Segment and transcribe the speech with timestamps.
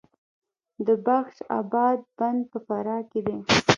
[0.85, 3.37] د بخش اباد بند په فراه کې دی